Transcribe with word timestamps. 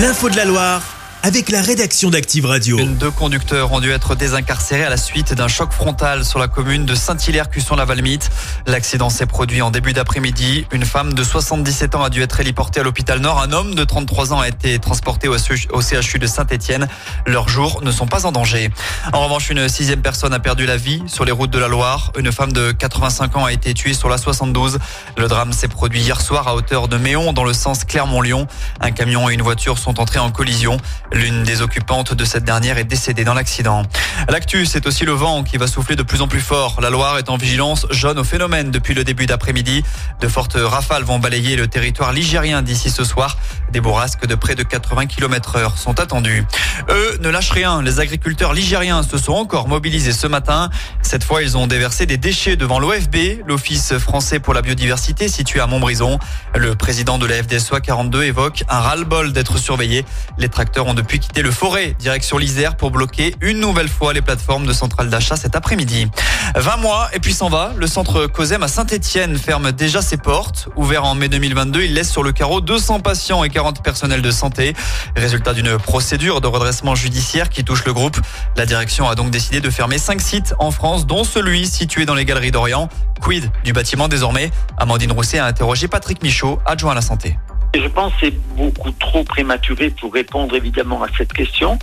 L'info 0.00 0.30
de 0.30 0.36
la 0.36 0.46
Loire 0.46 0.89
avec 1.22 1.50
la 1.50 1.60
rédaction 1.60 2.08
d'Active 2.08 2.46
Radio. 2.46 2.78
Deux 2.98 3.10
conducteurs 3.10 3.72
ont 3.72 3.80
dû 3.80 3.90
être 3.90 4.14
désincarcérés 4.14 4.84
à 4.84 4.88
la 4.88 4.96
suite 4.96 5.34
d'un 5.34 5.48
choc 5.48 5.70
frontal 5.70 6.24
sur 6.24 6.38
la 6.38 6.48
commune 6.48 6.86
de 6.86 6.94
Saint-Hilaire-Cusson-la-Valmite. 6.94 8.30
L'accident 8.66 9.10
s'est 9.10 9.26
produit 9.26 9.60
en 9.60 9.70
début 9.70 9.92
d'après-midi. 9.92 10.66
Une 10.72 10.86
femme 10.86 11.12
de 11.12 11.22
77 11.22 11.94
ans 11.94 12.04
a 12.04 12.10
dû 12.10 12.22
être 12.22 12.40
héliportée 12.40 12.80
à 12.80 12.82
l'hôpital 12.82 13.18
Nord. 13.18 13.40
Un 13.42 13.52
homme 13.52 13.74
de 13.74 13.84
33 13.84 14.32
ans 14.32 14.40
a 14.40 14.48
été 14.48 14.78
transporté 14.78 15.28
au 15.28 15.36
CHU 15.36 16.18
de 16.18 16.26
Saint-Etienne. 16.26 16.88
Leurs 17.26 17.48
jours 17.48 17.82
ne 17.82 17.90
sont 17.90 18.06
pas 18.06 18.24
en 18.24 18.32
danger. 18.32 18.70
En 19.12 19.22
revanche, 19.22 19.50
une 19.50 19.68
sixième 19.68 20.00
personne 20.00 20.32
a 20.32 20.38
perdu 20.38 20.64
la 20.64 20.78
vie 20.78 21.02
sur 21.06 21.26
les 21.26 21.32
routes 21.32 21.50
de 21.50 21.58
la 21.58 21.68
Loire. 21.68 22.12
Une 22.18 22.32
femme 22.32 22.52
de 22.52 22.72
85 22.72 23.36
ans 23.36 23.44
a 23.44 23.52
été 23.52 23.74
tuée 23.74 23.92
sur 23.92 24.08
la 24.08 24.16
72. 24.16 24.78
Le 25.18 25.28
drame 25.28 25.52
s'est 25.52 25.68
produit 25.68 26.00
hier 26.00 26.20
soir 26.20 26.48
à 26.48 26.54
hauteur 26.54 26.88
de 26.88 26.96
Méon 26.96 27.34
dans 27.34 27.44
le 27.44 27.52
sens 27.52 27.84
Clermont-Lyon. 27.84 28.46
Un 28.80 28.90
camion 28.90 29.28
et 29.28 29.34
une 29.34 29.42
voiture 29.42 29.76
sont 29.76 30.00
entrés 30.00 30.18
en 30.18 30.30
collision. 30.30 30.78
L'une 31.12 31.42
des 31.42 31.60
occupantes 31.60 32.14
de 32.14 32.24
cette 32.24 32.44
dernière 32.44 32.78
est 32.78 32.84
décédée 32.84 33.24
dans 33.24 33.34
l'accident. 33.34 33.82
L'actu, 34.28 34.64
c'est 34.64 34.86
aussi 34.86 35.04
le 35.04 35.12
vent 35.12 35.42
qui 35.42 35.56
va 35.56 35.66
souffler 35.66 35.96
de 35.96 36.04
plus 36.04 36.20
en 36.20 36.28
plus 36.28 36.40
fort. 36.40 36.80
La 36.80 36.88
Loire 36.88 37.18
est 37.18 37.28
en 37.30 37.36
vigilance 37.36 37.86
jaune 37.90 38.18
au 38.18 38.24
phénomène 38.24 38.70
depuis 38.70 38.94
le 38.94 39.02
début 39.02 39.26
d'après-midi. 39.26 39.82
De 40.20 40.28
fortes 40.28 40.56
rafales 40.56 41.02
vont 41.02 41.18
balayer 41.18 41.56
le 41.56 41.66
territoire 41.66 42.12
ligérien 42.12 42.62
d'ici 42.62 42.90
ce 42.90 43.02
soir. 43.02 43.38
Des 43.72 43.80
bourrasques 43.80 44.26
de 44.26 44.34
près 44.36 44.54
de 44.54 44.62
80 44.62 45.06
km 45.06 45.56
heure 45.56 45.78
sont 45.78 45.98
attendues. 45.98 46.44
Eux 46.88 47.18
ne 47.20 47.28
lâchent 47.28 47.50
rien. 47.50 47.82
Les 47.82 47.98
agriculteurs 47.98 48.52
ligériens 48.52 49.02
se 49.02 49.18
sont 49.18 49.32
encore 49.32 49.66
mobilisés 49.66 50.12
ce 50.12 50.28
matin. 50.28 50.70
Cette 51.10 51.24
fois, 51.24 51.42
ils 51.42 51.56
ont 51.56 51.66
déversé 51.66 52.06
des 52.06 52.18
déchets 52.18 52.54
devant 52.54 52.78
l'OFB, 52.78 53.42
l'Office 53.44 53.98
français 53.98 54.38
pour 54.38 54.54
la 54.54 54.62
biodiversité 54.62 55.26
situé 55.26 55.58
à 55.58 55.66
Montbrison. 55.66 56.20
Le 56.54 56.76
président 56.76 57.18
de 57.18 57.26
la 57.26 57.42
FDSOA 57.42 57.80
42 57.80 58.22
évoque 58.22 58.62
un 58.68 58.78
ras-le-bol 58.78 59.32
d'être 59.32 59.58
surveillé. 59.58 60.04
Les 60.38 60.48
tracteurs 60.48 60.86
ont 60.86 60.94
depuis 60.94 61.18
quitté 61.18 61.42
le 61.42 61.50
forêt, 61.50 61.96
direction 61.98 62.38
l'Isère, 62.38 62.76
pour 62.76 62.92
bloquer 62.92 63.34
une 63.40 63.58
nouvelle 63.58 63.88
fois 63.88 64.12
les 64.12 64.22
plateformes 64.22 64.66
de 64.66 64.72
centrales 64.72 65.10
d'achat 65.10 65.34
cet 65.34 65.56
après-midi. 65.56 66.06
20 66.54 66.76
mois 66.76 67.08
et 67.12 67.18
puis 67.18 67.34
s'en 67.34 67.48
va. 67.48 67.72
Le 67.76 67.88
centre 67.88 68.28
COSEM 68.28 68.62
à 68.62 68.68
Saint-Etienne 68.68 69.36
ferme 69.36 69.72
déjà 69.72 70.02
ses 70.02 70.16
portes. 70.16 70.68
Ouvert 70.76 71.04
en 71.04 71.16
mai 71.16 71.28
2022, 71.28 71.82
il 71.82 71.94
laisse 71.94 72.08
sur 72.08 72.22
le 72.22 72.30
carreau 72.30 72.60
200 72.60 73.00
patients 73.00 73.42
et 73.42 73.48
40 73.48 73.82
personnels 73.82 74.22
de 74.22 74.30
santé. 74.30 74.76
Résultat 75.16 75.54
d'une 75.54 75.76
procédure 75.76 76.40
de 76.40 76.46
redressement 76.46 76.94
judiciaire 76.94 77.48
qui 77.48 77.64
touche 77.64 77.84
le 77.84 77.92
groupe. 77.92 78.20
La 78.56 78.64
direction 78.64 79.08
a 79.08 79.16
donc 79.16 79.30
décidé 79.30 79.60
de 79.60 79.70
fermer 79.70 79.98
5 79.98 80.20
sites 80.20 80.54
en 80.60 80.70
France, 80.70 80.99
dont 81.06 81.24
celui 81.24 81.66
situé 81.66 82.06
dans 82.06 82.14
les 82.14 82.24
Galeries 82.24 82.50
d'Orient. 82.50 82.88
Quid 83.20 83.50
du 83.64 83.72
bâtiment 83.72 84.08
désormais? 84.08 84.50
Amandine 84.78 85.12
Rousset 85.12 85.38
a 85.38 85.46
interrogé 85.46 85.88
Patrick 85.88 86.22
Michaud, 86.22 86.58
adjoint 86.64 86.92
à 86.92 86.94
la 86.94 87.02
santé. 87.02 87.36
Je 87.72 87.86
pense 87.86 88.12
que 88.14 88.18
c'est 88.22 88.56
beaucoup 88.56 88.90
trop 88.90 89.22
prématuré 89.22 89.90
pour 89.90 90.12
répondre 90.12 90.56
évidemment 90.56 91.04
à 91.04 91.06
cette 91.16 91.32
question. 91.32 91.78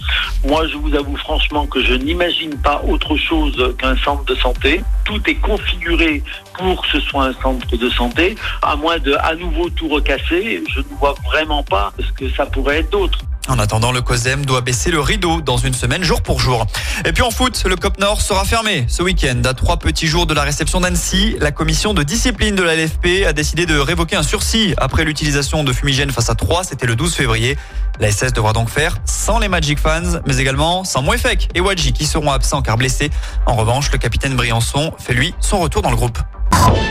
Moi, 0.46 0.68
je 0.68 0.76
vous 0.76 0.94
avoue 0.96 1.16
franchement 1.16 1.66
que 1.66 1.82
je 1.82 1.94
n'imagine 1.94 2.58
pas 2.58 2.82
autre 2.86 3.16
chose 3.16 3.74
qu'un 3.78 3.96
centre 3.98 4.26
de 4.26 4.36
santé. 4.36 4.84
Tout 5.06 5.22
est 5.30 5.36
configuré 5.36 6.24
pour 6.58 6.82
que 6.82 6.88
ce 6.90 7.00
soit 7.00 7.28
un 7.28 7.34
centre 7.42 7.78
de 7.78 7.90
santé. 7.90 8.36
À 8.62 8.76
moins 8.76 9.00
de 9.00 9.14
à 9.14 9.36
nouveau 9.36 9.70
tout 9.70 9.88
recasser, 9.88 10.62
je 10.70 10.80
ne 10.80 10.98
vois 11.00 11.16
vraiment 11.26 11.64
pas 11.64 11.94
ce 12.00 12.12
que 12.12 12.30
ça 12.32 12.46
pourrait 12.46 12.80
être 12.80 12.92
d'autre. 12.92 13.20
En 13.48 13.60
attendant, 13.60 13.94
le 13.94 14.02
COSEM 14.02 14.46
doit 14.46 14.62
baisser 14.62 14.92
le 14.92 15.00
rideau 15.00 15.40
dans 15.40 15.58
une 15.58 15.74
semaine 15.74 16.04
jour 16.04 16.22
pour 16.22 16.42
jour. 16.42 16.68
Et 17.06 17.14
puis 17.14 17.24
en 17.24 17.32
foot, 17.32 17.64
le 17.66 17.78
COP 17.78 17.98
Nord 17.98 18.22
sera 18.22 18.44
fermé 18.44 18.86
ce 18.90 19.02
week-end. 19.02 19.42
À 19.46 19.54
trois 19.54 19.78
petits 19.78 20.08
jours 20.08 20.26
de 20.26 20.34
la 20.34 20.42
réception 20.42 20.82
d'Annecy, 20.82 21.38
la 21.40 21.52
commission 21.52 21.94
de 21.94 22.04
discipline 22.04 22.56
de 22.56 22.64
la 22.64 22.76
LFP 22.76 23.26
a 23.26 23.32
décidé 23.32 23.66
de 23.66 23.78
révoquer 23.78 24.18
un 24.18 24.24
sursis 24.24 24.74
après 24.78 25.06
l'utilisation 25.06 25.64
de 25.64 25.72
fumigènes 25.72 26.12
face 26.12 26.30
à 26.30 26.36
3. 26.36 26.66
C'était 26.66 26.88
le 26.88 26.98
12 26.98 27.14
février. 27.14 27.58
La 28.00 28.12
SS 28.12 28.34
devra 28.34 28.52
donc 28.52 28.70
faire 28.70 28.98
sans 29.06 29.40
les 29.40 29.48
Magic 29.48 29.80
Fans, 29.80 30.20
mais 30.26 30.38
également 30.38 30.84
sans 30.84 31.02
Mouefek 31.02 31.50
et 31.56 31.62
Wadji 31.62 31.94
qui 31.94 32.06
seront 32.06 32.32
absents 32.32 32.62
car 32.62 32.78
blessés. 32.78 33.10
En 33.46 33.56
revanche, 33.56 33.92
le 33.92 33.98
capitaine 33.98 34.36
Briançon 34.36 34.94
fait 35.00 35.14
lui 35.14 35.34
son 35.40 35.60
retour 35.60 35.82
dans 35.82 35.90
le 35.90 35.96
groupe. 35.96 36.20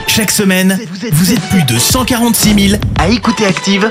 Chaque 0.07 0.31
semaine, 0.31 0.79
vous 1.13 1.33
êtes 1.33 1.43
plus 1.51 1.63
de 1.65 1.79
146 1.79 2.69
000 2.71 2.83
à 2.99 3.09
écouter 3.09 3.45
Active 3.45 3.91